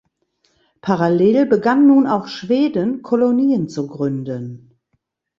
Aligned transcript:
Parallel 0.81 1.45
begann 1.45 1.85
nun 1.85 2.07
auch 2.07 2.25
Schweden 2.25 3.03
Kolonien 3.03 3.69
zu 3.69 3.85
gründen. 3.85 4.75